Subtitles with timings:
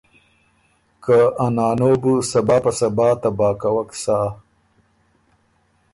[1.03, 4.19] که ا نانو سُو صبا په صبا تباه کوَک سۀ۔